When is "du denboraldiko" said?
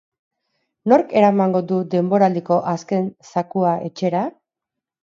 1.73-2.59